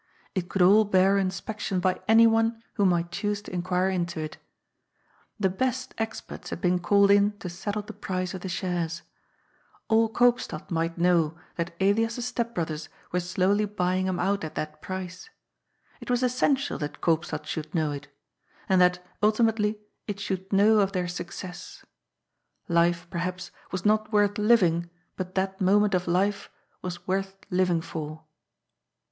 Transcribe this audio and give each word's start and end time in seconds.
It 0.33 0.49
conld 0.49 0.67
all 0.67 0.85
bear 0.85 1.19
inspection 1.19 1.79
by 1.79 2.01
anyone 2.07 2.63
who 2.73 2.85
might 2.87 3.11
choose 3.11 3.43
to 3.43 3.53
inquire 3.53 3.89
into 3.89 4.19
it 4.19 4.37
The 5.39 5.47
best 5.51 5.93
experts 5.99 6.49
had 6.49 6.59
been 6.59 6.79
called 6.79 7.11
in 7.11 7.37
to 7.37 7.49
settle 7.49 7.83
the 7.83 7.93
price 7.93 8.33
of 8.33 8.41
the 8.41 8.49
shares. 8.49 9.03
All 9.89 10.09
Koop 10.09 10.39
stad 10.39 10.71
might 10.71 10.97
know 10.97 11.35
that 11.55 11.75
Elias's 11.79 12.25
step 12.25 12.55
brothers 12.55 12.89
were 13.11 13.19
slowly 13.19 13.65
buy 13.65 13.97
ing 13.97 14.07
him 14.07 14.17
out 14.19 14.43
at 14.43 14.55
that 14.55 14.81
price. 14.81 15.29
It 15.99 16.09
was 16.09 16.23
essential 16.23 16.79
that 16.79 16.99
Koopstad 16.99 17.45
should 17.45 17.75
know 17.75 17.91
it 17.91 18.07
And 18.67 18.81
that, 18.81 19.05
ultimately, 19.21 19.81
it 20.07 20.19
should 20.19 20.51
know 20.51 20.79
of 20.79 20.93
their 20.93 21.07
success. 21.07 21.85
Life, 22.67 23.05
perhaps, 23.11 23.51
was 23.71 23.85
not 23.85 24.11
worth 24.11 24.39
living, 24.39 24.89
but 25.15 25.35
that 25.35 25.61
moment 25.61 25.93
of 25.93 26.07
life 26.07 26.49
was 26.81 27.05
worth 27.05 27.37
living 27.51 27.81
for. 27.81 28.23